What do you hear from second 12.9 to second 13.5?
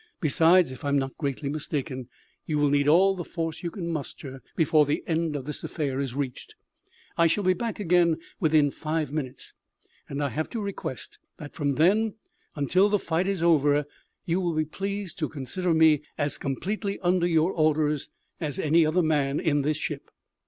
fight is